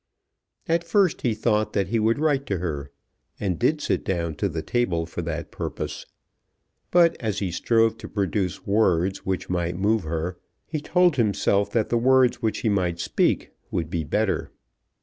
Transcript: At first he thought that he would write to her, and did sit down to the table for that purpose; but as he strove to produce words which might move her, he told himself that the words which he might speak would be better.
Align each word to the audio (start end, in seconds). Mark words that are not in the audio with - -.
At 0.67 0.83
first 0.83 1.21
he 1.21 1.35
thought 1.35 1.73
that 1.73 1.89
he 1.89 1.99
would 1.99 2.17
write 2.17 2.47
to 2.47 2.57
her, 2.57 2.89
and 3.39 3.59
did 3.59 3.81
sit 3.81 4.03
down 4.03 4.33
to 4.37 4.49
the 4.49 4.63
table 4.63 5.05
for 5.05 5.21
that 5.21 5.51
purpose; 5.51 6.07
but 6.89 7.15
as 7.19 7.37
he 7.37 7.51
strove 7.51 7.99
to 7.99 8.07
produce 8.09 8.65
words 8.65 9.27
which 9.27 9.47
might 9.47 9.77
move 9.77 10.01
her, 10.01 10.39
he 10.65 10.81
told 10.81 11.17
himself 11.17 11.71
that 11.73 11.89
the 11.89 11.99
words 11.99 12.41
which 12.41 12.61
he 12.61 12.67
might 12.69 12.99
speak 12.99 13.51
would 13.69 13.91
be 13.91 14.03
better. 14.03 14.49